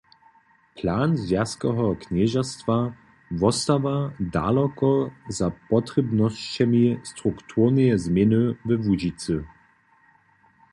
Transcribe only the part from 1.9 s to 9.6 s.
knježerstwa wostawa daloko za potrěbnosćemi strukturneje změny we Łužicy.